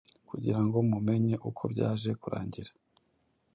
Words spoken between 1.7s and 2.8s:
byaje kurangira.